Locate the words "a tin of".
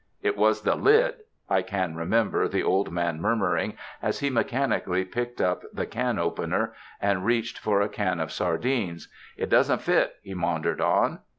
7.81-8.31